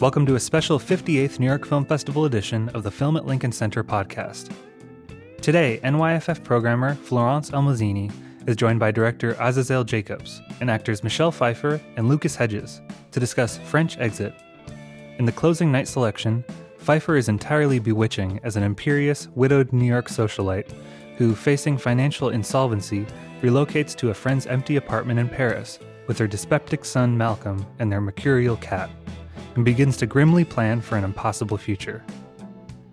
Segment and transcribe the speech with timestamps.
[0.00, 3.52] Welcome to a special 58th New York Film Festival edition of the Film at Lincoln
[3.52, 4.50] Center podcast.
[5.42, 8.10] Today, NYFF programmer Florence Almozini
[8.46, 13.58] is joined by director Azazel Jacobs and actors Michelle Pfeiffer and Lucas Hedges to discuss
[13.58, 14.32] French Exit.
[15.18, 16.46] In the closing night selection,
[16.78, 20.72] Pfeiffer is entirely bewitching as an imperious, widowed New York socialite
[21.18, 23.04] who, facing financial insolvency,
[23.42, 28.00] relocates to a friend's empty apartment in Paris with her dyspeptic son Malcolm and their
[28.00, 28.88] mercurial cat
[29.54, 32.04] and begins to grimly plan for an impossible future.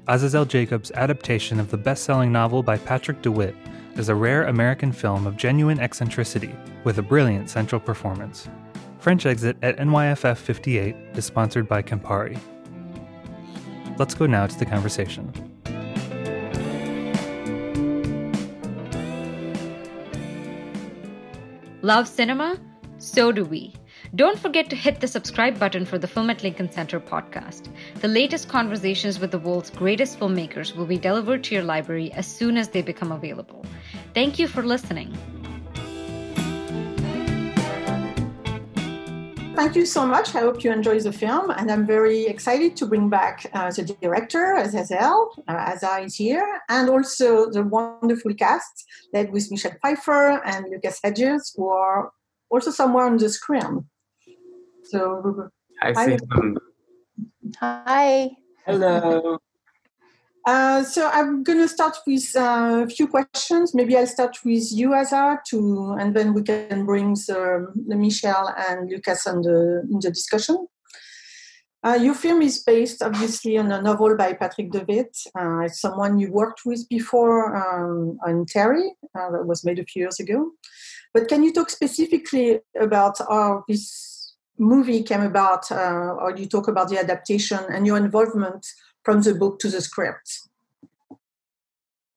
[0.08, 3.56] Azazel Jacobs' adaptation of the best selling novel by Patrick DeWitt
[3.96, 8.48] is a rare American film of genuine eccentricity with a brilliant central performance.
[9.00, 12.40] French Exit at NYFF 58 is sponsored by Campari.
[13.98, 15.32] Let's go now to the conversation.
[21.82, 22.60] Love cinema?
[22.98, 23.74] So do we.
[24.16, 27.70] Don't forget to hit the subscribe button for the Film at Lincoln Center podcast.
[27.96, 32.26] The latest conversations with the world's greatest filmmakers will be delivered to your library as
[32.26, 33.66] soon as they become available.
[34.14, 35.14] Thank you for listening.
[39.56, 40.36] Thank you so much.
[40.36, 43.84] I hope you enjoy the film, and I'm very excited to bring back uh, the
[44.02, 50.42] director, Azazel, uh, Aza is here, and also the wonderful cast led with Michelle Pfeiffer
[50.46, 52.12] and Lucas Hedges, who are
[52.50, 53.86] also somewhere on the screen.
[54.90, 55.50] So
[55.82, 56.18] I see.
[57.60, 58.30] Hi.
[58.66, 59.38] Hello.
[60.48, 63.76] Uh, so I'm going to start with uh, a few questions.
[63.76, 68.56] Maybe I'll start with you, Aza, to, and then we can bring the, the Michelle
[68.58, 70.66] and Lucas on the, in the discussion.
[71.84, 75.18] Uh, your film is based, obviously, on a novel by Patrick DeWitt.
[75.38, 78.88] Uh, it's someone you worked with before um, on Terri,
[79.20, 80.52] uh, that was made a few years ago.
[81.14, 84.17] But can you talk specifically about how this
[84.58, 88.66] movie came about, uh, or you talk about the adaptation and your involvement
[89.04, 90.50] from the book to the script.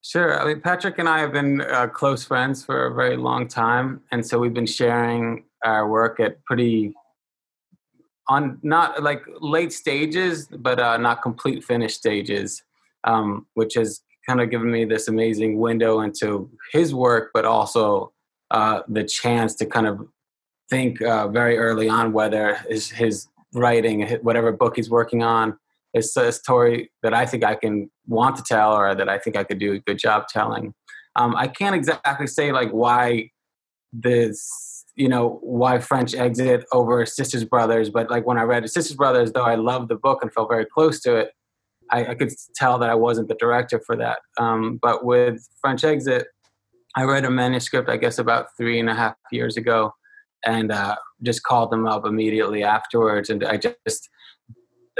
[0.01, 0.41] Sure.
[0.41, 4.01] I mean, Patrick and I have been uh, close friends for a very long time,
[4.11, 6.93] and so we've been sharing our work at pretty
[8.27, 12.63] on not like late stages, but uh, not complete finished stages,
[13.03, 18.11] um, which has kind of given me this amazing window into his work, but also
[18.51, 20.07] uh, the chance to kind of
[20.71, 25.57] think uh, very early on whether his, his writing, whatever book he's working on,
[25.93, 29.35] is a story that I think I can want to tell or that I think
[29.35, 30.73] I could do a good job telling.
[31.17, 33.29] Um, I can't exactly say like why
[33.91, 38.95] this, you know, why French exit over Sisters Brothers, but like when I read Sisters
[38.95, 41.31] Brothers, though I loved the book and felt very close to it,
[41.89, 44.19] I, I could tell that I wasn't the director for that.
[44.37, 46.27] Um, but with French exit,
[46.95, 49.93] I read a manuscript, I guess, about three and a half years ago
[50.45, 53.29] and uh, just called them up immediately afterwards.
[53.29, 54.09] And I just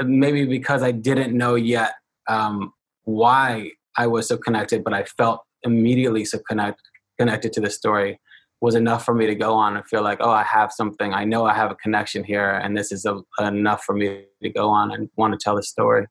[0.02, 1.92] maybe because I didn't know yet
[2.28, 2.72] um,
[3.04, 6.80] why I was so connected, but I felt immediately so connect,
[7.18, 8.18] connected to the story
[8.62, 11.12] was enough for me to go on and feel like, oh, I have something.
[11.12, 14.48] I know I have a connection here, and this is a, enough for me to
[14.50, 16.06] go on and want to tell the story.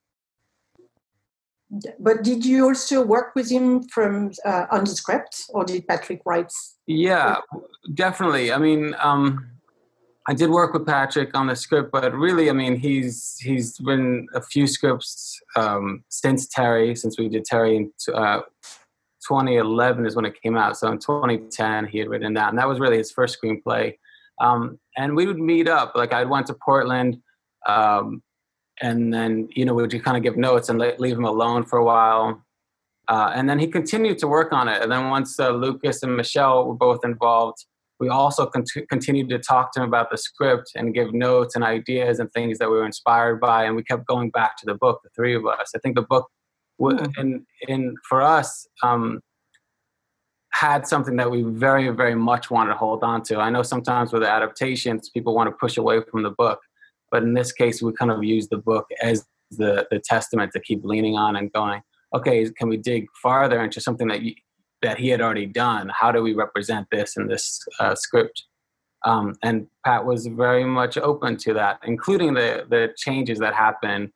[2.00, 6.22] But did you also work with him from uh, on the script, or did Patrick
[6.26, 6.52] write?
[6.86, 7.38] Yeah,
[7.94, 8.52] definitely.
[8.52, 9.48] I mean, um,
[10.28, 14.28] I did work with Patrick on the script, but really, I mean, he's he's written
[14.34, 18.42] a few scripts um, since Terri, since we did Terri in uh,
[19.28, 20.78] 2011 is when it came out.
[20.78, 23.98] So in 2010, he had written that, and that was really his first screenplay.
[24.42, 25.94] Um, and we would meet up.
[25.96, 27.22] Like I'd went to Portland.
[27.66, 28.24] Um,
[28.82, 31.78] and then you know we would kind of give notes and leave him alone for
[31.78, 32.44] a while.
[33.08, 34.82] Uh, and then he continued to work on it.
[34.82, 37.66] And then once uh, lucas and michelle were both involved
[38.02, 41.64] we also con- continued to talk to him about the script and give notes and
[41.64, 43.64] ideas and things that we were inspired by.
[43.64, 45.72] And we kept going back to the book the three of us.
[45.76, 46.28] I think the book
[46.80, 47.22] w- hmm.
[47.22, 49.22] in, in for us um,
[50.52, 53.38] had something that we very very much wanted to hold on to.
[53.38, 56.60] I know sometimes with adaptations people want to push away from the book
[57.12, 60.60] but in this case, we kind of use the book as the, the testament to
[60.60, 61.82] keep leaning on and going,
[62.14, 64.34] okay, can we dig farther into something that, you,
[64.82, 65.92] that he had already done?
[65.94, 68.44] How do we represent this in this uh, script?
[69.06, 74.14] Um, and Pat was very much open to that, including the, the changes that happen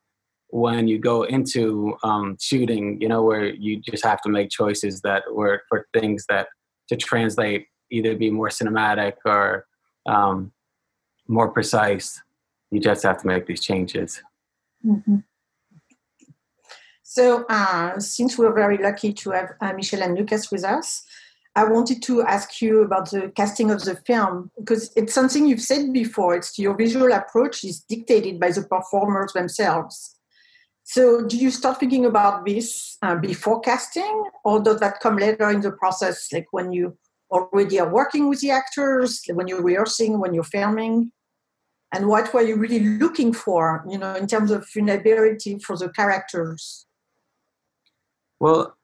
[0.49, 5.01] when you go into um, shooting, you know, where you just have to make choices
[5.01, 6.47] that were for things that
[6.87, 9.65] to translate either be more cinematic or
[10.05, 10.51] um,
[11.27, 12.21] more precise
[12.75, 14.21] you just have to make these changes.
[14.85, 15.17] Mm-hmm.
[17.01, 21.03] So, uh, since we're very lucky to have uh, Michelle and Lucas with us,
[21.55, 25.61] I wanted to ask you about the casting of the film because it's something you've
[25.61, 26.35] said before.
[26.35, 30.17] It's your visual approach is dictated by the performers themselves.
[30.83, 35.49] So, do you start thinking about this uh, before casting, or does that come later
[35.49, 36.97] in the process, like when you
[37.31, 41.11] already are working with the actors, when you're rehearsing, when you're filming?
[41.93, 45.89] And what were you really looking for, you know, in terms of vulnerability for the
[45.89, 46.85] characters?
[48.39, 48.75] Well,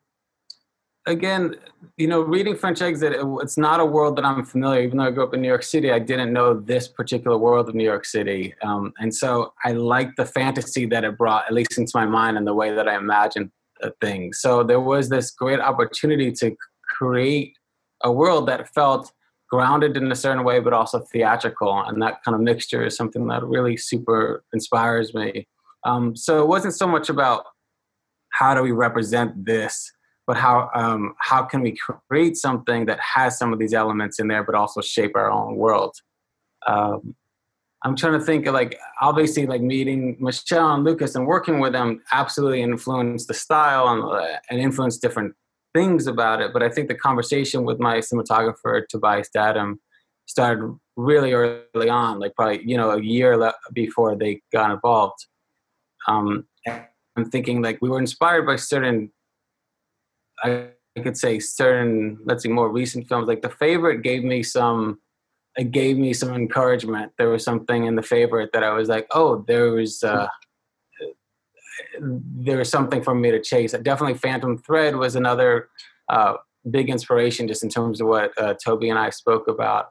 [1.05, 1.55] again,
[1.97, 4.81] you know, reading French Exit, it's not a world that I'm familiar.
[4.81, 7.67] Even though I grew up in New York City, I didn't know this particular world
[7.67, 11.53] of New York City, um, and so I liked the fantasy that it brought, at
[11.53, 13.51] least into my mind, and the way that I imagined
[13.99, 14.39] things.
[14.39, 16.55] So there was this great opportunity to
[16.97, 17.57] create
[18.03, 19.11] a world that felt
[19.51, 23.27] grounded in a certain way, but also theatrical, and that kind of mixture is something
[23.27, 25.47] that really super inspires me.
[25.83, 27.43] Um, so it wasn't so much about
[28.29, 29.91] how do we represent this
[30.27, 31.77] but how um, how can we
[32.07, 35.55] create something that has some of these elements in there, but also shape our own
[35.57, 35.93] world?
[36.65, 37.15] Um,
[37.83, 41.73] I'm trying to think of like obviously like meeting Michelle and Lucas and working with
[41.73, 45.33] them absolutely influenced the style and, uh, and influenced different
[45.73, 46.53] things about it.
[46.53, 49.79] But I think the conversation with my cinematographer Tobias Datum
[50.27, 55.25] started really early on, like probably you know a year le- before they got involved.
[56.07, 59.11] Um, I'm thinking like we were inspired by certain
[60.43, 60.69] I,
[61.01, 63.27] could say certain, let's see, more recent films.
[63.27, 64.99] Like The Favorite gave me some,
[65.55, 67.13] it gave me some encouragement.
[67.17, 70.27] There was something in The Favorite that I was like, oh, there was, uh,
[71.99, 73.71] there was something for me to chase.
[73.71, 75.69] Definitely Phantom Thread was another
[76.09, 76.35] uh,
[76.69, 79.89] big inspiration just in terms of what uh, Toby and I spoke about.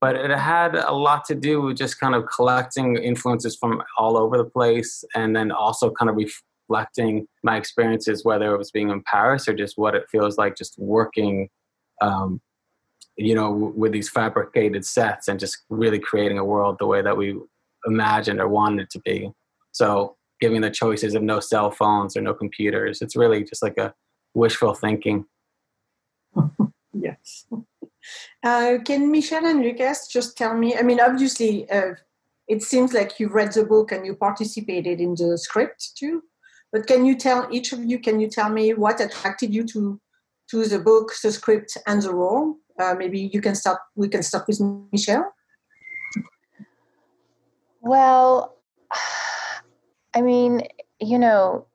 [0.00, 4.16] But it had a lot to do with just kind of collecting influences from all
[4.16, 8.88] over the place and then also kind of reflecting my experiences, whether it was being
[8.88, 11.50] in Paris or just what it feels like just working,
[12.00, 12.40] um,
[13.16, 17.16] you know, with these fabricated sets and just really creating a world the way that
[17.16, 17.38] we
[17.86, 19.30] imagined or wanted it to be.
[19.72, 23.78] So giving the choices of no cell phones or no computers, it's really just like
[23.78, 23.94] a
[24.34, 25.24] wishful thinking.
[26.92, 27.46] yes.
[28.42, 30.76] Uh, can Michelle and Lucas just tell me?
[30.76, 31.94] I mean, obviously, uh,
[32.48, 36.22] it seems like you read the book and you participated in the script too.
[36.72, 37.98] But can you tell each of you?
[37.98, 40.00] Can you tell me what attracted you to
[40.50, 42.56] to the book, the script, and the role?
[42.78, 43.78] Uh, maybe you can start.
[43.94, 44.60] We can start with
[44.92, 45.32] Michelle.
[47.82, 48.56] Well,
[50.14, 50.66] I mean,
[51.00, 51.66] you know,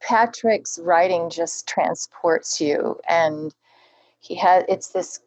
[0.00, 3.54] Patrick's writing just transports you, and
[4.20, 4.64] he has.
[4.68, 5.20] It's this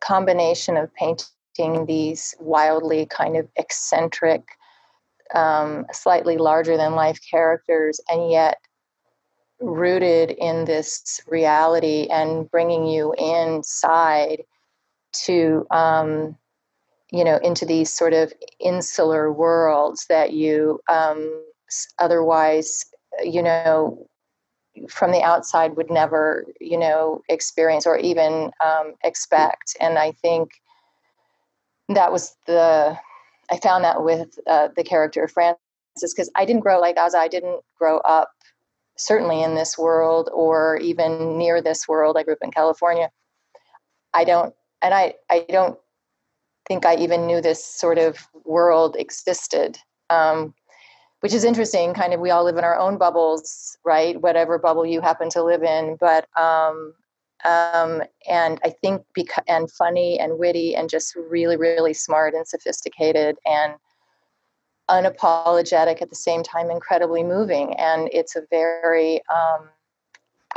[0.00, 4.42] combination of painting these wildly kind of eccentric
[5.34, 8.58] um, slightly larger than life characters, and yet
[9.60, 14.42] rooted in this reality and bringing you inside
[15.12, 16.36] to um,
[17.12, 21.44] you know into these sort of insular worlds that you um,
[21.98, 22.86] otherwise
[23.22, 24.06] you know
[24.88, 30.50] from the outside would never you know experience or even um, expect and i think
[31.88, 32.98] that was the
[33.50, 35.58] I found that with uh, the character of Frances
[36.00, 37.16] because I didn't grow like Aza.
[37.16, 38.30] I didn't grow up
[38.96, 42.16] certainly in this world or even near this world.
[42.16, 43.10] I grew up in California.
[44.14, 45.78] I don't, and I, I don't
[46.66, 49.78] think I even knew this sort of world existed.
[50.10, 50.54] Um,
[51.20, 51.94] which is interesting.
[51.94, 54.20] Kind of, we all live in our own bubbles, right?
[54.20, 55.96] Whatever bubble you happen to live in.
[56.00, 56.94] But um,
[57.44, 62.46] um, and I think because and funny and witty and just really really smart and
[62.46, 63.74] sophisticated and
[64.90, 67.74] unapologetic at the same time, incredibly moving.
[67.74, 69.68] And it's a very um,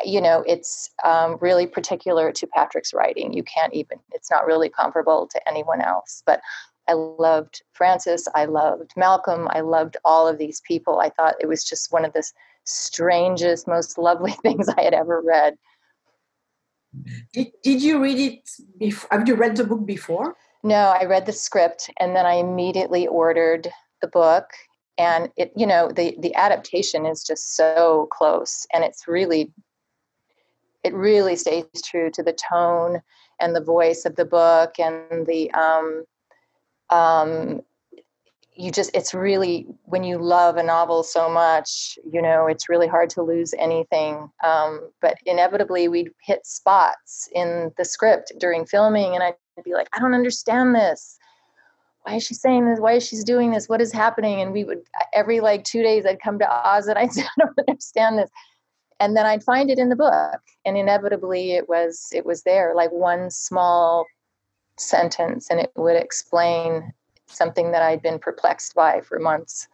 [0.03, 3.33] you know it's um, really particular to Patrick's writing.
[3.33, 6.23] You can't even it's not really comparable to anyone else.
[6.25, 6.41] But
[6.87, 8.27] I loved Frances.
[8.35, 9.47] I loved Malcolm.
[9.51, 10.99] I loved all of these people.
[10.99, 12.23] I thought it was just one of the
[12.63, 15.55] strangest, most lovely things I had ever read.
[17.33, 19.09] Did, did you read it before?
[19.11, 20.35] Have you read the book before?
[20.63, 23.67] No, I read the script and then I immediately ordered
[24.01, 24.45] the book.
[24.97, 29.51] And it, you know, the the adaptation is just so close, and it's really,
[30.85, 33.01] it really stays true to the tone
[33.41, 36.05] and the voice of the book and the um,
[36.91, 37.61] um,
[38.53, 42.87] you just it's really when you love a novel so much you know it's really
[42.87, 49.15] hard to lose anything um, but inevitably we'd hit spots in the script during filming
[49.15, 51.17] and i'd be like i don't understand this.
[52.03, 52.79] Why is she saying this?
[52.79, 53.67] Why is she doing this?
[53.67, 54.39] What is happening?
[54.39, 57.45] And we would every like two days i'd come to oz and i'd say i
[57.45, 58.29] don't understand this
[58.99, 62.73] and then I'd find it in the book, and inevitably it was it was there,
[62.75, 64.05] like one small
[64.77, 66.93] sentence, and it would explain
[67.27, 69.67] something that I'd been perplexed by for months.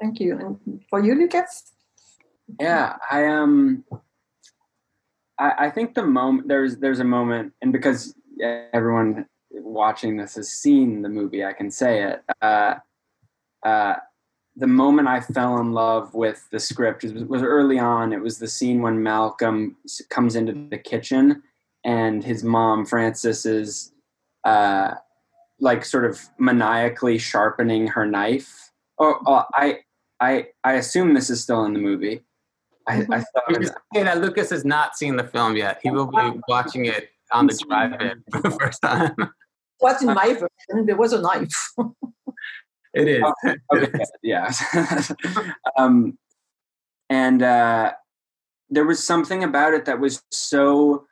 [0.00, 0.38] Thank you.
[0.38, 1.72] And for you, Lucas?
[2.60, 3.84] Yeah, I um,
[5.38, 8.14] I, I think the moment there's there's a moment, and because
[8.72, 12.22] everyone watching this has seen the movie, I can say it.
[12.40, 12.74] Uh,
[13.62, 13.96] uh,
[14.58, 18.12] the moment I fell in love with the script was, was early on.
[18.12, 19.76] It was the scene when Malcolm
[20.10, 21.42] comes into the kitchen
[21.84, 23.92] and his mom Frances is
[24.44, 24.94] uh,
[25.60, 28.72] like sort of maniacally sharpening her knife.
[28.98, 29.78] Oh, oh, I
[30.20, 32.22] I I assume this is still in the movie.
[32.88, 35.78] I, I thought say that Lucas has not seen the film yet.
[35.82, 39.14] He will be watching it on the drive-in for the first time.
[39.78, 40.86] What's in my version?
[40.86, 41.72] There was a knife.
[42.94, 43.22] It is.
[43.24, 44.50] Oh, okay, yeah.
[45.78, 46.18] um,
[47.10, 47.92] and uh,
[48.70, 51.06] there was something about it that was so.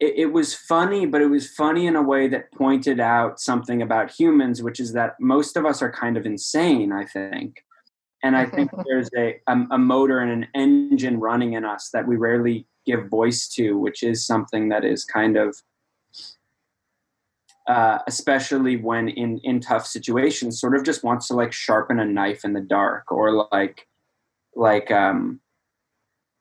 [0.00, 3.82] It, it, was funny, but it was funny in a way that pointed out something
[3.82, 7.62] about humans, which is that most of us are kind of insane, I think.
[8.22, 12.06] And I think there's a, a, a motor and an engine running in us that
[12.06, 15.60] we rarely give voice to, which is something that is kind of
[17.68, 22.04] uh, especially when in in tough situations, sort of just wants to like sharpen a
[22.04, 23.86] knife in the dark or like
[24.56, 25.40] like um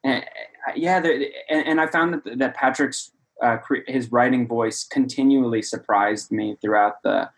[0.04, 0.26] and,
[0.76, 3.12] yeah the, and, and, I found that that Patrick's
[3.44, 3.58] uh,
[3.88, 7.30] his writing voice continually surprised me throughout the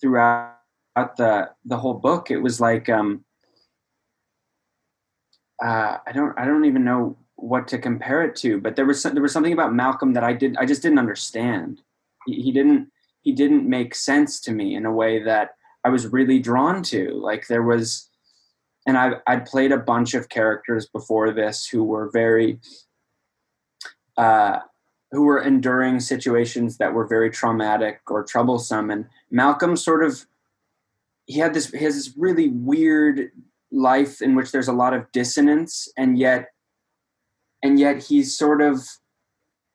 [0.00, 0.56] throughout
[0.96, 2.30] the the whole book.
[2.30, 3.24] It was like um
[5.62, 9.02] uh, I don't I don't even know what to compare it to, but there was
[9.02, 11.82] there was something about Malcolm that I did I just didn't understand.
[12.26, 12.91] He, he didn't
[13.22, 17.10] he didn't make sense to me in a way that I was really drawn to.
[17.12, 18.08] Like there was,
[18.86, 22.58] and I I'd played a bunch of characters before this who were very,
[24.16, 24.58] uh,
[25.12, 28.90] who were enduring situations that were very traumatic or troublesome.
[28.90, 30.26] And Malcolm sort of,
[31.26, 33.30] he had this he has this really weird
[33.70, 36.48] life in which there's a lot of dissonance, and yet,
[37.62, 38.82] and yet he sort of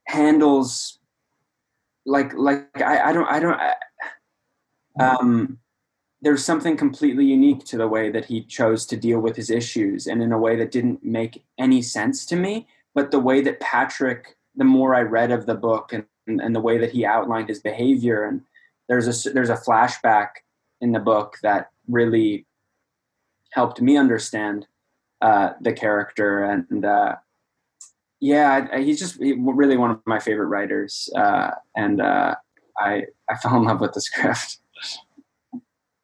[0.07, 0.99] handles
[2.07, 3.73] like like I, I don't I don't I,
[4.99, 5.59] um
[6.21, 10.07] there's something completely unique to the way that he chose to deal with his issues
[10.07, 13.59] and in a way that didn't make any sense to me but the way that
[13.59, 17.05] Patrick the more I read of the book and, and, and the way that he
[17.05, 18.41] outlined his behavior and
[18.87, 20.29] there's a there's a flashback
[20.79, 22.45] in the book that really
[23.51, 24.65] helped me understand
[25.21, 27.15] uh, the character and uh,
[28.19, 32.35] yeah, I, he's just really one of my favorite writers, uh, and uh,
[32.77, 34.57] I I fell in love with the script.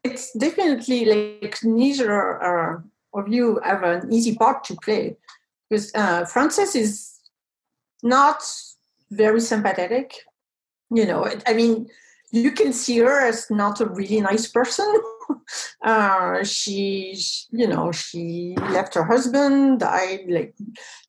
[0.04, 2.82] It's definitely like neither uh,
[3.14, 5.16] of you have an easy part to play
[5.70, 7.20] because uh, Frances is
[8.04, 8.44] not
[9.12, 10.14] very sympathetic.
[10.92, 11.90] You know, I mean,
[12.32, 14.86] you can see her as not a really nice person.
[15.84, 17.18] uh, she,
[17.52, 20.56] you know, she left her husband, died like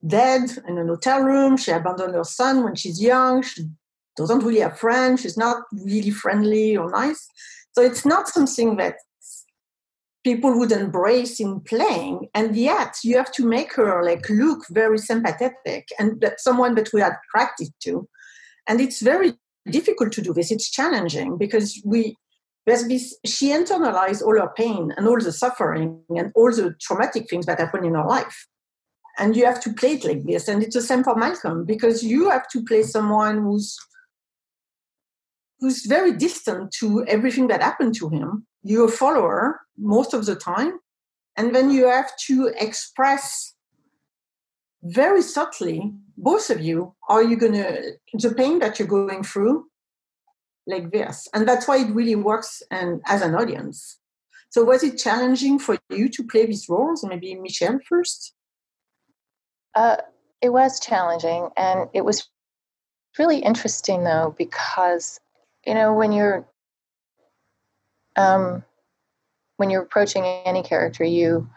[0.06, 1.56] dead in an hotel room.
[1.56, 3.42] She abandoned her son when she's young.
[3.42, 3.64] She
[4.16, 5.22] doesn't really have friends.
[5.22, 7.28] She's not really friendly or nice.
[7.72, 8.96] So it's not something that
[10.22, 14.96] people would embrace in playing and yet you have to make her like look very
[14.96, 18.08] sympathetic and that someone that we are attracted to
[18.66, 19.34] and it's very
[19.70, 20.50] difficult to do this.
[20.50, 22.16] It's challenging because we
[22.66, 27.46] this, she internalized all her pain and all the suffering and all the traumatic things
[27.46, 28.46] that happen in her life.
[29.18, 30.48] And you have to play it like this.
[30.48, 33.78] And it's the same for Malcolm because you have to play someone who's
[35.60, 38.46] who's very distant to everything that happened to him.
[38.62, 40.78] You're a follower most of the time.
[41.36, 43.54] And then you have to express
[44.82, 49.66] very subtly, both of you, are you to, the pain that you're going through,
[50.66, 51.28] like this.
[51.34, 53.98] And that's why it really works and as an audience.
[54.50, 57.04] So was it challenging for you to play these roles?
[57.04, 58.34] Maybe Michelle first?
[59.74, 59.96] Uh,
[60.40, 61.48] it was challenging.
[61.56, 62.28] And it was
[63.18, 65.18] really interesting, though, because,
[65.66, 66.46] you know, when you're,
[68.16, 68.62] um,
[69.56, 71.48] when you're approaching any character, you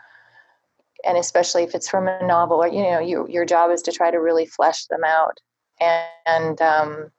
[1.06, 3.92] and especially if it's from a novel or you know you, your job is to
[3.92, 5.40] try to really flesh them out
[5.80, 7.12] and, and um,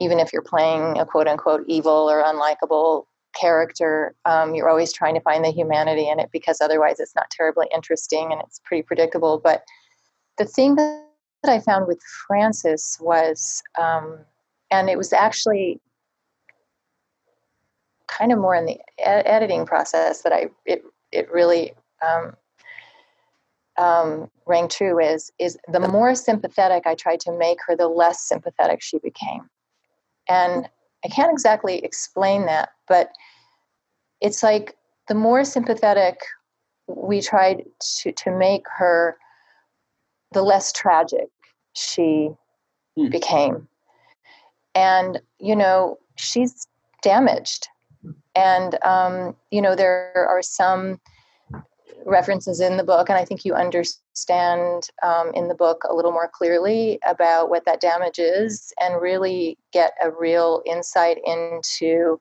[0.00, 3.04] even if you're playing a quote unquote evil or unlikable
[3.38, 7.30] character um, you're always trying to find the humanity in it because otherwise it's not
[7.30, 9.62] terribly interesting and it's pretty predictable but
[10.38, 11.02] the thing that
[11.46, 14.18] i found with frances was um,
[14.70, 15.80] and it was actually
[18.06, 21.74] kind of more in the ed- editing process that i it, it really
[22.06, 22.32] um,
[23.78, 28.26] um, rang true is is the more sympathetic I tried to make her, the less
[28.26, 29.48] sympathetic she became.
[30.28, 30.68] And
[31.04, 33.10] I can't exactly explain that, but
[34.20, 34.76] it's like
[35.08, 36.20] the more sympathetic
[36.88, 37.64] we tried
[37.98, 39.16] to, to make her,
[40.32, 41.28] the less tragic
[41.74, 42.30] she
[42.96, 43.08] hmm.
[43.08, 43.68] became.
[44.74, 46.66] And, you know, she's
[47.02, 47.68] damaged.
[48.34, 51.00] And, um, you know, there are some
[52.06, 56.12] references in the book, and I think you understand um, in the book a little
[56.12, 62.20] more clearly about what that damage is and really get a real insight into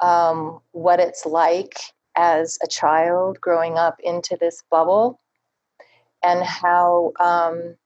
[0.00, 1.76] um, what it's like
[2.16, 5.20] as a child growing up into this bubble
[6.22, 7.76] and how um,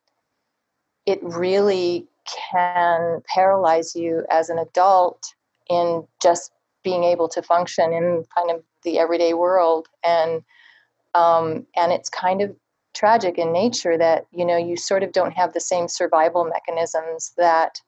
[1.05, 2.07] it really
[2.53, 5.35] can paralyze you as an adult
[5.69, 6.53] in just
[6.85, 10.43] being able to function in kind of the everyday world and
[11.15, 12.55] um, and it's kind of
[12.95, 17.33] tragic in nature that you know you sort of don't have the same survival mechanisms
[17.37, 17.81] that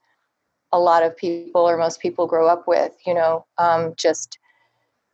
[0.70, 4.38] a lot of people or most people grow up with you know um, just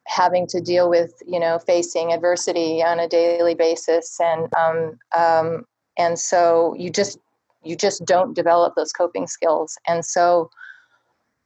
[0.09, 4.19] having to deal with you know facing adversity on a daily basis.
[4.21, 7.19] And um, um, and so you just
[7.63, 9.79] you just don't develop those coping skills.
[9.87, 10.51] And so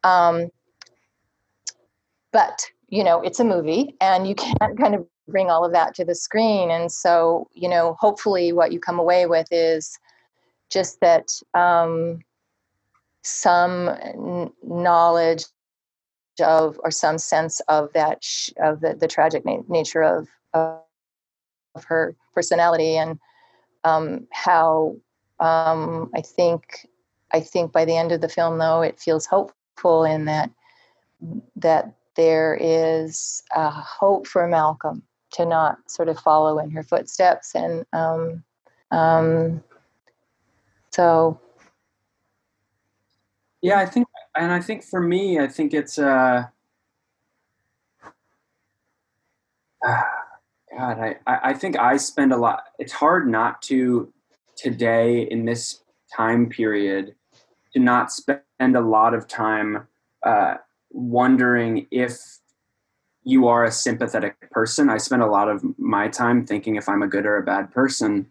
[0.04, 0.48] um,
[2.32, 5.94] but you know it's a movie and you can't kind of bring all of that
[5.94, 9.98] to the screen and so you know hopefully what you come away with is
[10.70, 12.20] just that um,
[13.22, 15.44] some n- knowledge
[16.42, 20.80] of or some sense of that sh- of the, the tragic na- nature of, of,
[21.74, 23.18] of her personality and
[23.84, 24.96] um, how
[25.40, 26.88] um, I think
[27.32, 30.50] I think by the end of the film though it feels hopeful in that
[31.56, 37.54] that there is a hope for Malcolm to not sort of follow in her footsteps
[37.54, 38.42] and um,
[38.90, 39.62] um,
[40.90, 41.40] so.
[43.60, 46.46] Yeah i think and i think for me i think it's uh
[49.86, 50.04] god
[50.76, 54.12] I, I think i spend a lot it's hard not to
[54.56, 55.82] today in this
[56.14, 57.14] time period
[57.72, 59.86] to not spend a lot of time
[60.24, 60.54] uh,
[60.90, 62.18] wondering if
[63.24, 64.90] you are a sympathetic person.
[64.90, 67.70] I spend a lot of my time thinking if I'm a good or a bad
[67.70, 68.26] person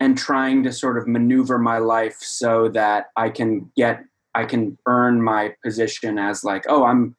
[0.00, 4.78] and trying to sort of maneuver my life so that I can get I can
[4.86, 7.14] earn my position as like, oh, I'm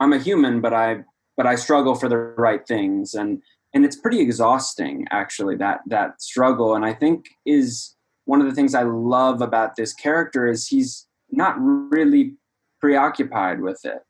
[0.00, 1.04] I'm a human, but I
[1.36, 3.42] but I struggle for the right things and
[3.74, 8.54] and it's pretty exhausting actually that that struggle and I think is one of the
[8.54, 12.34] things I love about this character is he's not really
[12.80, 14.00] preoccupied with it.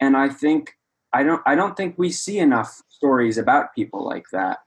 [0.00, 0.72] And I think
[1.12, 4.58] I don't I don't think we see enough stories about people like that.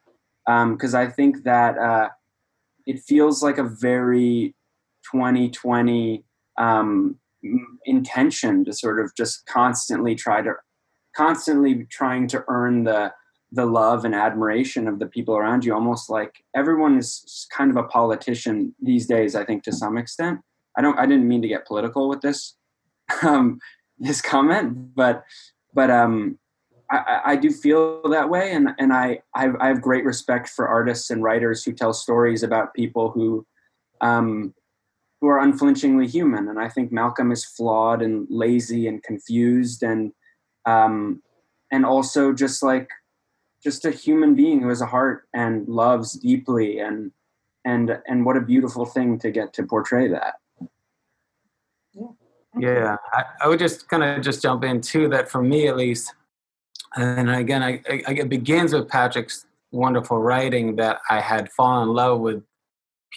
[0.45, 2.09] Because um, I think that uh,
[2.85, 4.55] it feels like a very
[5.11, 6.23] 2020
[6.57, 7.17] um,
[7.85, 10.53] intention to sort of just constantly try to
[11.15, 13.13] constantly trying to earn the
[13.55, 15.73] the love and admiration of the people around you.
[15.73, 20.41] Almost like everyone is kind of a politician these days i think to some extent.
[20.75, 22.55] I don't i didn't mean to get political with this
[23.21, 23.59] um,
[23.99, 25.23] this comment but
[25.73, 26.37] but um,
[26.89, 30.67] I, I, do feel that way, and and I, I I have great respect for
[30.67, 33.45] artists and writers who tell stories about people who
[34.01, 34.53] um,
[35.21, 36.49] who are unflinchingly human.
[36.49, 40.11] And I think Malcolm is flawed and lazy and confused, and
[40.65, 41.21] um,
[41.71, 42.89] and also just like
[43.63, 47.11] just a human being who has a heart and loves deeply, and
[47.65, 50.35] and and what a beautiful thing to get to portray that.
[52.57, 55.77] Yeah, I, I would just kind of just jump in too that for me at
[55.77, 56.13] least,
[56.95, 61.95] and again, I, I, it begins with Patrick's wonderful writing that I had fallen in
[61.95, 62.43] love with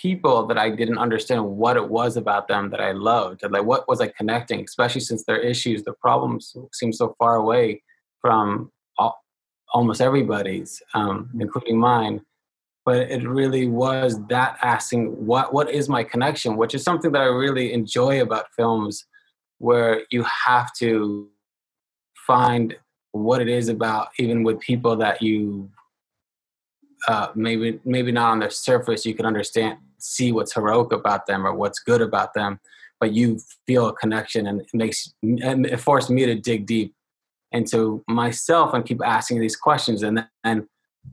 [0.01, 3.65] people that I didn't understand what it was about them that I loved, and like
[3.65, 7.83] what was I connecting, especially since their issues, their problems seem so far away
[8.23, 9.23] from all,
[9.75, 12.23] almost everybody's, um, including mine
[12.87, 16.57] but it really was that asking what what is my connection?
[16.57, 19.05] which is something that i really enjoy about films
[19.59, 21.29] where you have to
[22.27, 22.77] find
[23.13, 25.71] what it is about even with people that you
[27.09, 31.47] uh, maybe maybe not on the surface you can understand see what's heroic about them
[31.47, 32.59] or what's good about them
[33.01, 36.95] but you feel a connection and it makes and it forced me to dig deep
[37.53, 40.03] into myself and keep asking these questions.
[40.03, 40.67] And and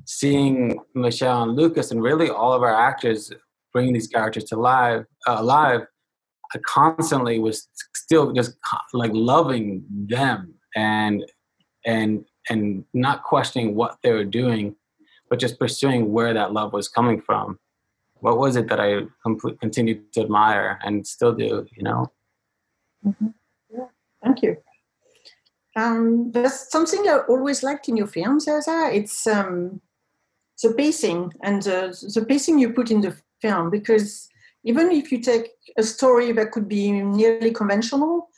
[0.06, 3.32] seeing Michelle and Lucas and really all of our actors
[3.72, 5.82] bringing these characters to live uh, alive
[6.56, 7.68] I constantly was
[8.04, 8.58] still just
[8.94, 11.24] like loving them and
[11.86, 14.76] and and not questioning what they were doing,
[15.30, 17.60] but just pursuing where that love was coming from.
[18.16, 21.66] What was it that I complete, continued to admire and still do?
[21.76, 22.12] You know.
[23.06, 23.28] Mm-hmm.
[23.74, 23.88] Yeah,
[24.24, 24.58] thank you.
[25.76, 28.90] Um, there's something I always liked in your films, Elsa.
[28.94, 29.82] It's um,
[30.62, 31.78] the pacing and the,
[32.14, 34.30] the pacing you put in the film because
[34.64, 38.30] even if you take a story that could be nearly conventional,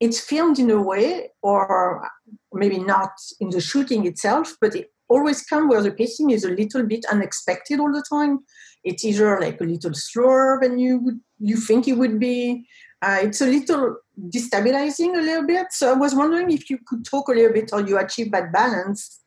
[0.00, 2.08] it's filmed in a way, or
[2.52, 6.50] maybe not in the shooting itself, but it always comes where the pacing is a
[6.50, 8.40] little bit unexpected all the time.
[8.82, 12.66] It's either like a little slower than you would you think it would be.
[13.02, 13.96] Uh, it's a little
[14.28, 15.66] destabilizing a little bit.
[15.70, 18.52] So I was wondering if you could talk a little bit how you achieve that
[18.52, 19.20] balance.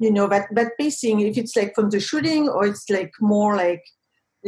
[0.00, 3.56] You know that that pacing, if it's like from the shooting or it's like more
[3.56, 3.82] like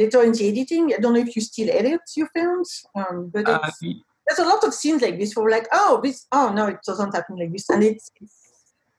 [0.01, 0.93] later in the editing.
[0.93, 4.63] I don't know if you still edit your films, um, but uh, there's a lot
[4.63, 5.33] of scenes like this.
[5.33, 8.41] For like, oh, this, oh no, it doesn't happen like this, and it's, it's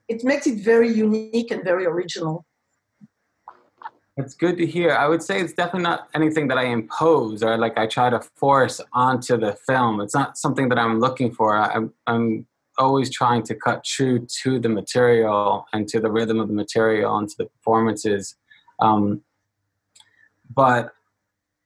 [0.08, 2.44] it makes it very unique and very original.
[4.18, 4.90] It's good to hear.
[4.92, 8.20] I would say it's definitely not anything that I impose or like I try to
[8.36, 10.02] force onto the film.
[10.02, 11.56] It's not something that I'm looking for.
[11.56, 16.48] I'm, I'm always trying to cut true to the material and to the rhythm of
[16.48, 18.36] the material and to the performances.
[18.80, 19.22] Um,
[20.54, 20.92] but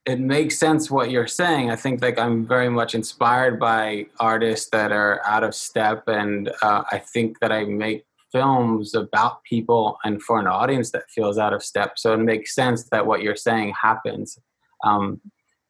[0.07, 1.71] it makes sense what you're saying.
[1.71, 6.51] I think like I'm very much inspired by artists that are out of step, and
[6.63, 11.39] uh, I think that I make films about people and for an audience that feels
[11.39, 11.99] out of step.
[11.99, 14.39] So it makes sense that what you're saying happens.
[14.85, 15.21] Um,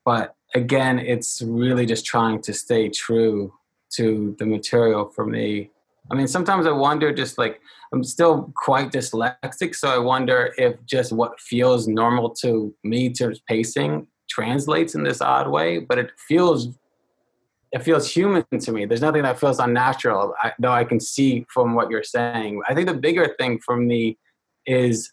[0.04, 3.52] but again, it's really just trying to stay true
[3.94, 5.70] to the material for me.
[6.10, 7.60] I mean, sometimes I wonder just like
[7.92, 13.34] I'm still quite dyslexic, so I wonder if just what feels normal to me to
[13.48, 15.78] pacing translates in this odd way.
[15.78, 16.68] But it feels
[17.72, 18.86] it feels human to me.
[18.86, 22.62] There's nothing that feels unnatural, I, though I can see from what you're saying.
[22.68, 24.18] I think the bigger thing for me
[24.66, 25.12] is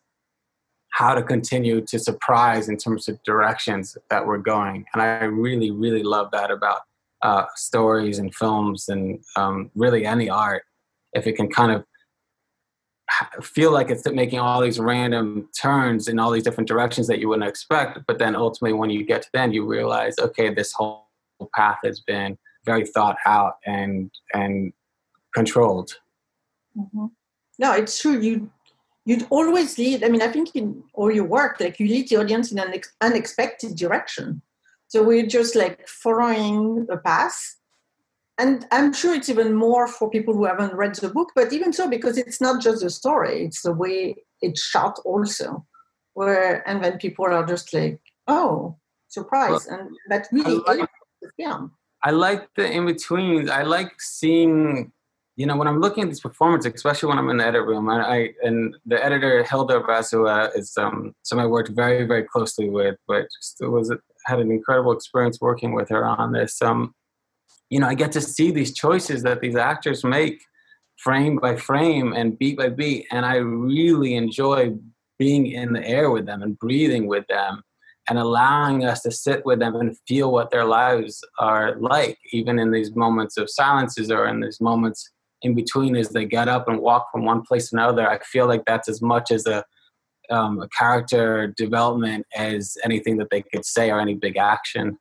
[0.91, 5.71] how to continue to surprise in terms of directions that we're going, and I really,
[5.71, 6.81] really love that about
[7.23, 10.63] uh, stories and films and um, really any art.
[11.13, 11.85] If it can kind of
[13.41, 17.29] feel like it's making all these random turns in all these different directions that you
[17.29, 17.99] wouldn't expect.
[18.07, 21.07] But then ultimately, when you get to the end, you realize, okay, this whole
[21.55, 24.73] path has been very thought out and and
[25.33, 25.91] controlled.
[26.77, 27.07] Mm-hmm.
[27.59, 28.19] No, it's true.
[28.19, 28.49] You
[29.05, 30.03] you'd always lead.
[30.03, 32.73] I mean, I think in all your work, like you lead the audience in an
[32.73, 34.41] ex- unexpected direction.
[34.87, 37.55] So we're just like following a path
[38.37, 41.71] and I'm sure it's even more for people who haven't read the book, but even
[41.71, 45.65] so, because it's not just the story, it's the way it's shot also.
[46.15, 49.67] Where and then people are just like, oh, surprise.
[49.67, 50.89] Well, and that really I like,
[51.21, 51.71] the film.
[52.03, 53.49] I like the in-betweens.
[53.49, 54.91] I like seeing,
[55.35, 57.89] you know, when I'm looking at these performances, especially when I'm in the edit room,
[57.89, 62.69] I, I and the editor Hilda Rasula is um someone I worked very, very closely
[62.69, 63.91] with, but just was
[64.25, 66.61] had an incredible experience working with her on this.
[66.61, 66.93] Um
[67.73, 70.43] you know, I get to see these choices that these actors make
[70.97, 73.07] frame by frame and beat by beat.
[73.09, 74.75] And I really enjoy
[75.17, 77.63] being in the air with them and breathing with them
[78.07, 82.59] and allowing us to sit with them and feel what their lives are like, even
[82.59, 85.09] in these moments of silences or in these moments
[85.41, 88.07] in between as they get up and walk from one place to another.
[88.07, 89.65] I feel like that's as much as a,
[90.29, 94.99] um, a character development as anything that they could say or any big action.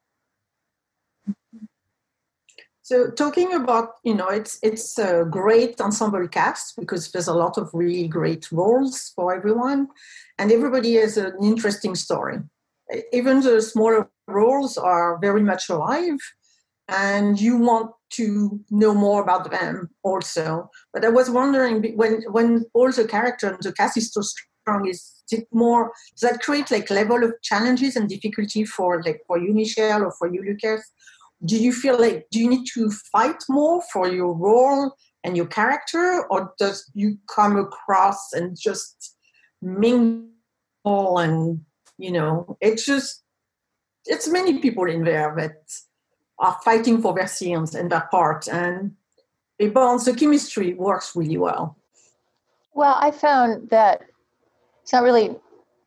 [2.85, 7.57] So talking about, you know, it's it's a great ensemble cast because there's a lot
[7.57, 9.88] of really great roles for everyone,
[10.38, 12.38] and everybody has an interesting story.
[13.12, 16.18] Even the smaller roles are very much alive,
[16.88, 20.68] and you want to know more about them also.
[20.92, 24.88] But I was wondering when when all the characters and the cast is so strong,
[24.88, 29.38] is it more does that create like level of challenges and difficulty for like for
[29.38, 30.83] you, Michelle, or for you, Lucas?
[31.44, 35.46] Do you feel like do you need to fight more for your role and your
[35.46, 39.16] character or does you come across and just
[39.61, 41.61] mingle and
[41.98, 43.22] you know it's just
[44.07, 45.62] it's many people in there that
[46.38, 48.92] are fighting for their scenes and their part and
[49.59, 51.76] it bonds the chemistry works really well.
[52.74, 54.02] Well i found that
[54.83, 55.37] it's not really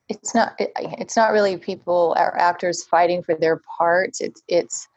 [0.09, 4.21] it's not it, it's not really people or actors fighting for their parts.
[4.21, 4.87] It's it's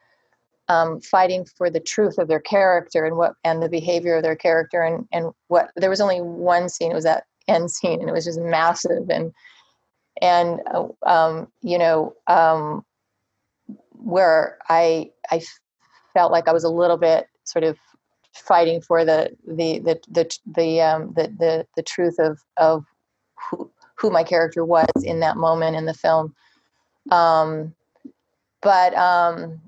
[0.69, 4.37] um, fighting for the truth of their character and what and the behavior of their
[4.37, 8.09] character and and what there was only one scene it was that end scene and
[8.09, 9.33] it was just massive and
[10.21, 12.85] and uh, um, you know um,
[13.93, 15.43] where I I
[16.13, 17.77] felt like I was a little bit sort of
[18.35, 22.85] fighting for the the the the the um, the, the, the truth of of
[23.51, 26.35] who who my character was in that moment in the film.
[27.11, 27.75] Um,
[28.61, 29.61] but um,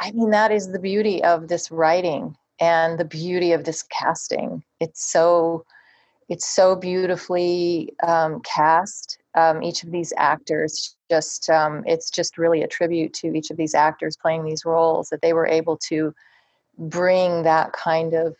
[0.00, 4.64] I mean, that is the beauty of this writing and the beauty of this casting.
[4.80, 5.64] It's so
[6.28, 9.18] it's so beautifully um, cast.
[9.34, 13.56] Um, each of these actors just um, it's just really a tribute to each of
[13.56, 16.14] these actors playing these roles that they were able to
[16.78, 18.36] bring that kind of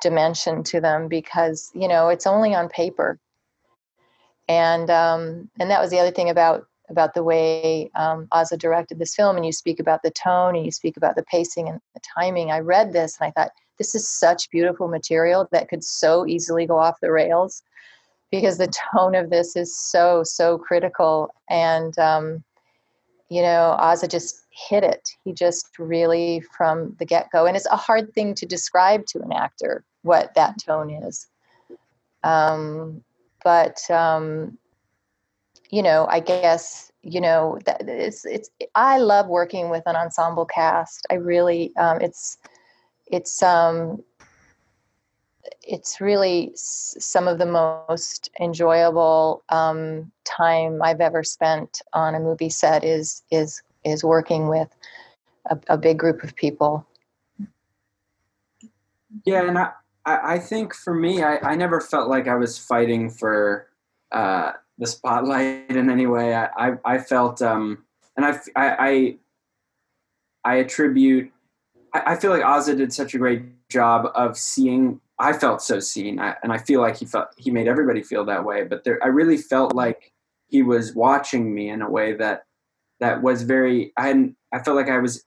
[0.00, 3.18] dimension to them because you know it's only on paper
[4.48, 9.00] and um, and that was the other thing about about the way um, Aza directed
[9.00, 11.80] this film and you speak about the tone and you speak about the pacing and
[11.94, 12.52] the timing.
[12.52, 16.66] I read this and I thought this is such beautiful material that could so easily
[16.66, 17.64] go off the rails
[18.30, 22.44] because the tone of this is so so critical and um,
[23.28, 25.08] you know Aza just hit it.
[25.24, 29.32] He just really from the get-go and it's a hard thing to describe to an
[29.32, 31.26] actor what that tone is.
[32.22, 33.02] Um,
[33.42, 34.58] but um,
[35.72, 40.44] you know i guess you know that it's it's i love working with an ensemble
[40.44, 42.38] cast i really um, it's
[43.08, 44.00] it's um
[45.62, 52.48] it's really some of the most enjoyable um, time I've ever spent on a movie
[52.48, 54.68] set is is is working with
[55.50, 56.86] a, a big group of people.
[59.24, 59.72] Yeah, and I
[60.04, 63.68] I think for me, I, I never felt like I was fighting for
[64.10, 66.34] uh, the spotlight in any way.
[66.34, 67.84] I I, I felt um,
[68.16, 69.16] and I I
[70.44, 71.32] I attribute
[71.92, 75.00] I, I feel like Aza did such a great job of seeing.
[75.18, 78.24] I felt so seen, I, and I feel like he felt he made everybody feel
[78.24, 78.64] that way.
[78.64, 80.12] But there, I really felt like
[80.48, 82.44] he was watching me in a way that
[83.00, 83.92] that was very.
[83.96, 84.36] I hadn't.
[84.52, 85.24] I felt like I was.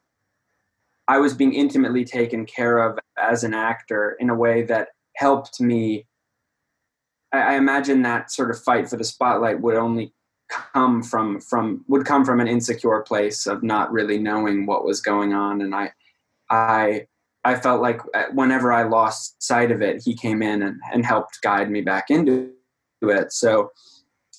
[1.07, 5.61] I was being intimately taken care of as an actor in a way that helped
[5.61, 6.05] me.
[7.31, 10.13] I, I imagine that sort of fight for the spotlight would only
[10.73, 15.01] come from from would come from an insecure place of not really knowing what was
[15.01, 15.91] going on and i
[16.49, 17.07] I
[17.43, 21.05] I felt like uh, whenever I lost sight of it, he came in and, and
[21.05, 22.51] helped guide me back into
[23.03, 23.31] it.
[23.31, 23.71] So,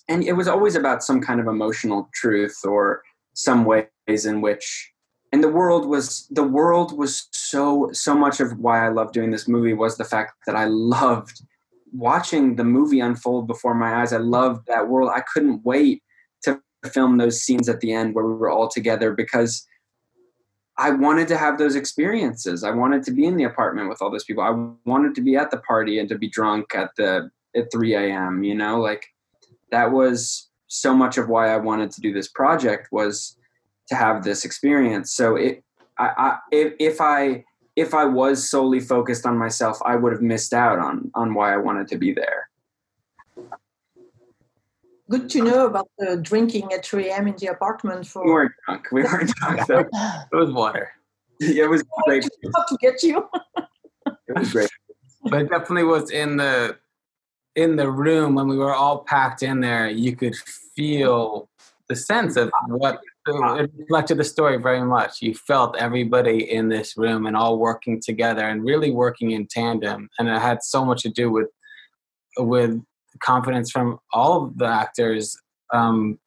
[0.09, 3.03] and it was always about some kind of emotional truth or
[3.35, 4.93] some ways in which,
[5.33, 9.31] and the world was the world was so so much of why I loved doing
[9.31, 11.43] this movie was the fact that I loved
[11.93, 14.13] watching the movie unfold before my eyes.
[14.13, 15.11] I loved that world.
[15.15, 16.03] I couldn't wait
[16.43, 16.61] to
[16.93, 19.67] film those scenes at the end where we were all together because
[20.79, 22.63] I wanted to have those experiences.
[22.63, 24.43] I wanted to be in the apartment with all those people.
[24.43, 24.51] I
[24.89, 28.43] wanted to be at the party and to be drunk at the at 3 a.m.
[28.43, 29.07] You know, like
[29.71, 33.39] that was so much of why I wanted to do this project was
[33.89, 35.13] to have this experience.
[35.13, 35.65] So it,
[35.99, 37.45] I, I if, if I
[37.77, 41.53] if I was solely focused on myself, I would have missed out on on why
[41.55, 42.49] I wanted to be there
[45.11, 47.29] good to know about the drinking at 3 a.m.
[47.29, 48.07] in the apartment.
[48.07, 48.87] For we weren't drunk.
[48.93, 49.61] We weren't drunk.
[49.67, 49.79] So
[50.33, 50.91] it was water.
[51.41, 52.23] it was great.
[52.23, 53.29] to get you.
[54.07, 54.71] it was great.
[55.25, 56.77] But it definitely was in the
[57.55, 59.89] in the room when we were all packed in there.
[59.89, 61.49] You could feel
[61.89, 65.21] the sense of what it reflected the story very much.
[65.21, 70.09] You felt everybody in this room and all working together and really working in tandem,
[70.19, 71.49] and it had so much to do with
[72.39, 72.81] with
[73.21, 75.37] confidence from all of the actors.
[75.73, 76.19] Um,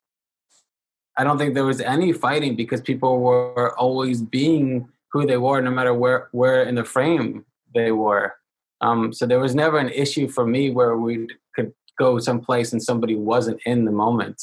[1.17, 5.61] I don't think there was any fighting because people were always being who they were,
[5.61, 8.35] no matter where where in the frame they were.
[8.81, 12.81] Um, so there was never an issue for me where we could go someplace and
[12.81, 14.41] somebody wasn't in the moment.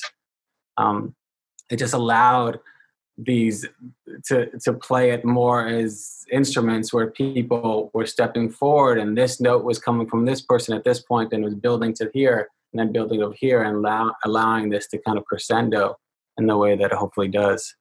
[0.77, 1.15] Um,
[1.71, 2.61] it just allowed
[3.19, 3.67] these
[4.27, 9.65] to to play it more as instruments where people were stepping forward and this note
[9.65, 12.93] was coming from this person at this point and was building to here and then
[12.93, 15.97] building over here and allow, allowing this to kind of crescendo
[16.37, 17.75] in the way that it hopefully does.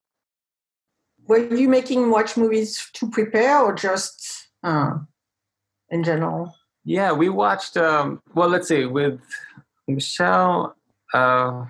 [1.27, 4.99] Were you making watch movies to prepare or just uh,
[5.89, 6.55] in general?
[6.85, 9.19] Yeah we watched um, well let's see with
[9.87, 10.75] michelle
[11.13, 11.65] uh,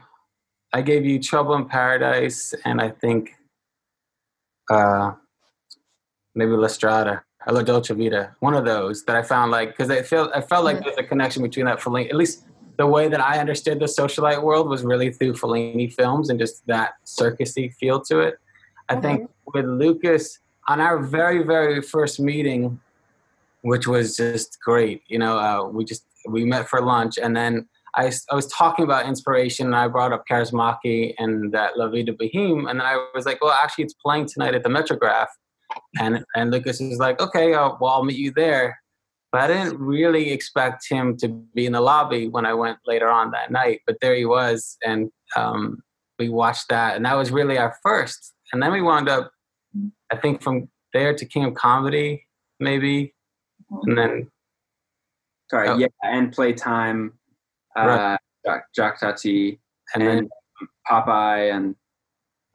[0.75, 3.31] i gave you trouble in paradise and i think
[4.69, 5.11] uh,
[6.33, 9.89] maybe La Strada or La Dolce Vita, one of those that I found like because
[9.89, 10.85] I felt I felt like mm-hmm.
[10.85, 12.09] there's a connection between that Fellini.
[12.09, 12.45] At least
[12.77, 16.65] the way that I understood the socialite world was really through Fellini films and just
[16.67, 18.35] that circusy feel to it.
[18.89, 19.01] I mm-hmm.
[19.01, 22.79] think with Lucas on our very very first meeting,
[23.61, 25.03] which was just great.
[25.07, 28.83] You know, uh, we just we met for lunch and then I, I was talking
[28.83, 32.69] about inspiration and I brought up Kaurismäki and that La Vie de Boheme.
[32.69, 35.27] And I was like, well, actually, it's playing tonight at the Metrograph.
[35.99, 38.79] And, and Lucas was like, okay, uh, well, I'll meet you there.
[39.31, 43.09] But I didn't really expect him to be in the lobby when I went later
[43.09, 43.81] on that night.
[43.85, 45.81] But there he was, and um,
[46.17, 48.33] we watched that, and that was really our first.
[48.53, 49.31] And then we wound up,
[50.09, 52.25] I think, from there to King of Comedy,
[52.61, 53.13] maybe,
[53.83, 54.31] and then
[55.49, 55.77] Sorry, Oh.
[55.77, 57.13] yeah, and Playtime,
[57.75, 58.19] uh, Right.
[58.45, 59.59] Jacques, Jacques Tati,
[59.93, 60.29] and and then
[60.89, 61.75] Popeye, and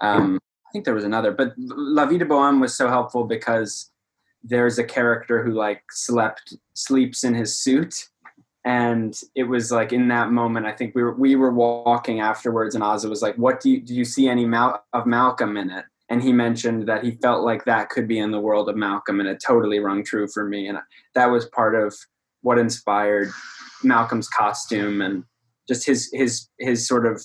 [0.00, 1.33] um, I think there was another.
[1.33, 3.90] But La Vie de Boheme was so helpful because
[4.42, 8.09] there's a character who like slept sleeps in his suit,
[8.64, 10.66] and it was like in that moment.
[10.66, 13.80] I think we were we were walking afterwards, and Aza was like, "What do you
[13.80, 13.94] do?
[13.94, 17.64] You see any Mal- of Malcolm in it?" And he mentioned that he felt like
[17.66, 20.68] that could be in the world of Malcolm, and it totally rung true for me.
[20.68, 20.78] And
[21.14, 21.94] that was part of
[22.42, 23.30] what inspired
[23.83, 25.25] Malcolm's costume and
[25.69, 27.23] just his his his sort of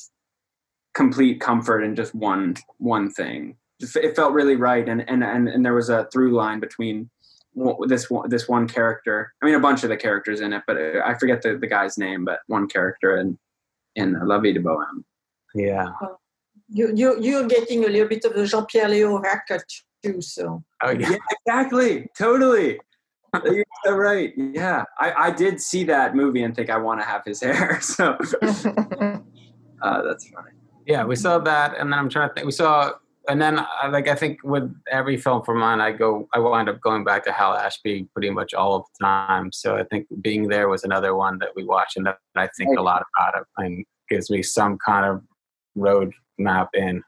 [0.93, 3.57] complete comfort in just one one thing.
[3.79, 7.09] It felt really right, and and and, and there was a through line between
[7.57, 9.33] w- this one this one character.
[9.41, 11.67] I mean, a bunch of the characters in it, but uh, I forget the, the
[11.67, 12.23] guy's name.
[12.25, 13.37] But one character in
[13.95, 15.03] in La Vie de Boheme.
[15.53, 15.89] yeah.
[16.01, 16.17] Oh,
[16.67, 19.63] you, you, you're getting a little bit of the Jean Pierre Léaud haircut
[20.03, 20.63] too, so.
[20.83, 21.11] Oh yeah.
[21.11, 22.79] Yeah, exactly, totally.
[23.45, 24.33] You're so right.
[24.35, 27.79] Yeah, I, I did see that movie and think I want to have his hair.
[27.81, 30.51] So uh, that's funny.
[30.85, 32.45] Yeah, we saw that, and then I'm trying to think.
[32.45, 32.91] We saw,
[33.27, 36.69] and then uh, like I think with every film from mine, I go, I wind
[36.69, 39.51] up going back to Hal Ashby pretty much all of the time.
[39.51, 42.77] So I think being there was another one that we watched, and that I think
[42.77, 45.23] a lot about it, and gives me some kind of
[45.75, 47.01] road map in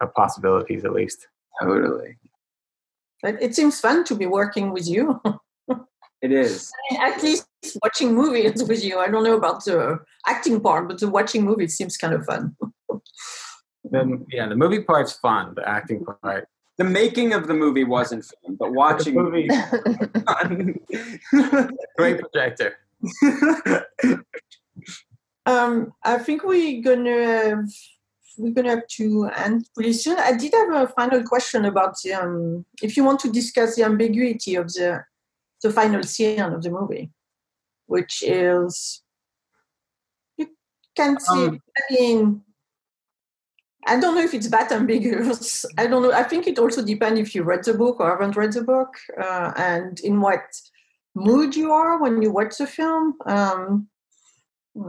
[0.00, 1.28] of possibilities at least.
[1.60, 2.16] Totally,
[3.22, 5.20] But it seems fun to be working with you.
[6.22, 6.70] It is.
[7.00, 7.46] At least
[7.82, 8.98] watching movies with you.
[8.98, 12.56] I don't know about the acting part, but the watching movies seems kind of fun.
[13.84, 16.48] Then yeah, the movie part's fun, the acting part.
[16.78, 19.48] The making of the movie wasn't fun, but watching The movie,
[20.26, 20.74] fun.
[21.96, 22.76] great projector.
[25.44, 27.64] Um, I think we're gonna have,
[28.38, 30.18] we're gonna have to end pretty soon.
[30.18, 33.82] I did have a final question about the, um, if you want to discuss the
[33.82, 35.04] ambiguity of the
[35.62, 37.10] the final scene of the movie,
[37.86, 39.02] which is
[40.36, 40.48] you
[40.96, 41.46] can see.
[41.46, 42.42] Um, I mean,
[43.86, 45.64] I don't know if it's that ambiguous.
[45.78, 46.12] I don't know.
[46.12, 48.94] I think it also depends if you read the book or haven't read the book,
[49.20, 50.42] uh, and in what
[51.14, 53.14] mood you are when you watch the film.
[53.26, 53.88] Um,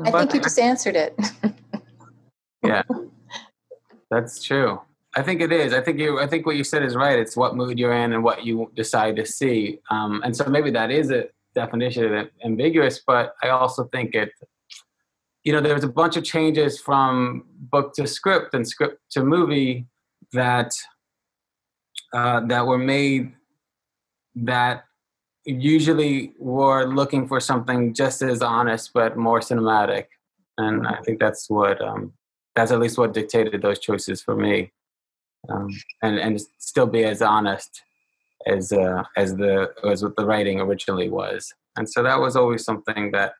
[0.05, 1.19] I think you just answered it.
[2.63, 2.83] Yeah,
[4.09, 4.81] that's true.
[5.15, 5.73] I think it is.
[5.73, 6.19] I think you.
[6.19, 7.19] I think what you said is right.
[7.19, 9.79] It's what mood you're in and what you decide to see.
[9.91, 13.01] Um, and so maybe that is a definition of ambiguous.
[13.05, 14.31] But I also think it.
[15.43, 19.23] You know, there was a bunch of changes from book to script and script to
[19.23, 19.85] movie
[20.31, 20.71] that
[22.13, 23.33] uh, that were made
[24.35, 24.85] that
[25.45, 30.05] usually were looking for something just as honest but more cinematic.
[30.57, 32.13] And I think that's what um,
[32.55, 34.71] that's at least what dictated those choices for me
[35.49, 35.69] um,
[36.01, 37.81] and and still be as honest
[38.47, 42.63] as uh, as the as what the writing originally was and so that was always
[42.63, 43.33] something that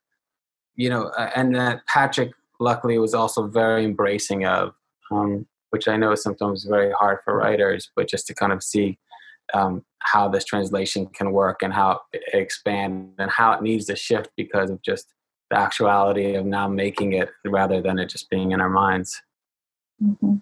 [0.76, 4.74] you know uh, and that patrick luckily was also very embracing of
[5.12, 8.64] um, which i know is sometimes very hard for writers but just to kind of
[8.64, 8.98] see
[9.54, 13.96] um, how this translation can work and how it expand and how it needs to
[13.96, 15.14] shift because of just
[15.50, 19.22] the actuality of now making it rather than it just being in our minds.
[20.02, 20.36] Mm-hmm.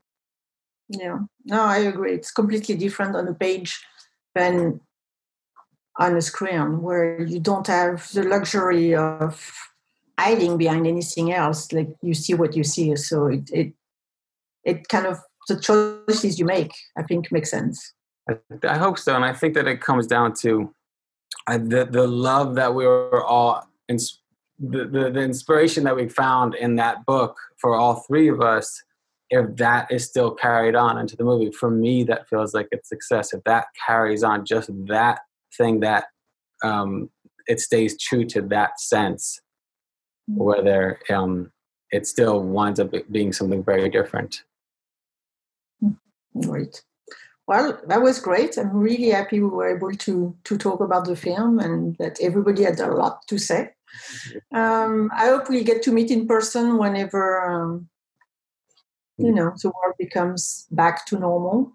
[0.99, 2.13] Yeah, no, I agree.
[2.13, 3.81] It's completely different on a page
[4.35, 4.81] than
[5.97, 9.53] on a screen, where you don't have the luxury of
[10.19, 11.71] hiding behind anything else.
[11.71, 13.73] Like you see what you see, so it it
[14.65, 17.93] it kind of the choices you make, I think, make sense.
[18.63, 20.73] I, hope so, and I think that it comes down to
[21.47, 23.67] uh, the the love that we were all.
[24.63, 28.83] The, the, the inspiration that we found in that book for all three of us
[29.31, 32.89] if that is still carried on into the movie for me that feels like it's
[32.89, 35.21] success if that carries on just that
[35.57, 36.05] thing that
[36.63, 37.09] um,
[37.47, 39.39] it stays true to that sense
[40.27, 41.51] whether um,
[41.89, 44.43] it still winds up being something very different
[46.39, 46.83] Great.
[47.47, 48.57] Well, that was great.
[48.57, 52.63] I'm really happy we were able to to talk about the film and that everybody
[52.63, 53.73] had a lot to say.
[54.53, 57.89] Um, I hope we get to meet in person whenever um,
[59.25, 61.71] you know the world becomes back to normal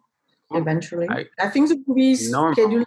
[0.53, 1.09] eventually.
[1.09, 2.84] I- I, think the movie's scheduled.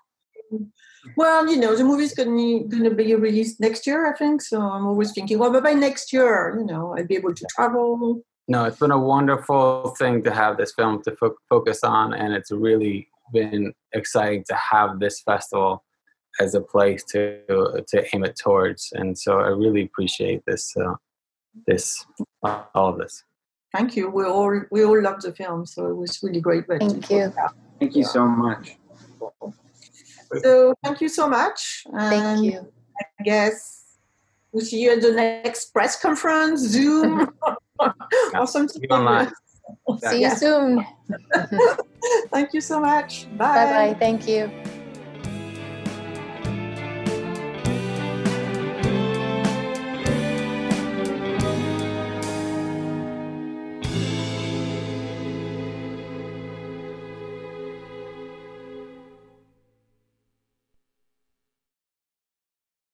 [1.15, 4.41] Well, you know, the movie's going to be released next year, I think.
[4.41, 7.45] So I'm always thinking, well, but by next year, you know, I'll be able to
[7.55, 8.21] travel.
[8.47, 12.33] No, it's been a wonderful thing to have this film to fo- focus on, and
[12.33, 15.83] it's really been exciting to have this festival
[16.39, 18.91] as a place to to aim it towards.
[18.93, 20.95] And so I really appreciate this uh,
[21.67, 22.05] this
[22.43, 23.23] all of this.
[23.73, 24.09] Thank you.
[24.09, 26.65] We all we all loved the film, so it was really great.
[26.67, 27.33] Thank you.
[27.79, 28.77] Thank you so much.
[30.41, 31.83] So thank you so much.
[31.93, 32.71] Thank you.
[32.99, 33.97] I guess
[34.51, 37.29] we'll see you at the next press conference, Zoom,
[38.33, 38.81] or something.
[38.89, 39.31] Online.
[40.03, 40.85] See you soon.
[42.31, 43.27] Thank you so much.
[43.37, 43.95] Bye bye.
[43.99, 44.51] Thank you.